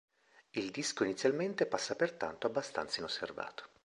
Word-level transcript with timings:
Il 0.49 0.71
disco 0.71 1.03
inizialmente 1.03 1.67
passa 1.67 1.95
pertanto 1.95 2.47
abbastanza 2.47 2.97
inosservato. 3.01 3.65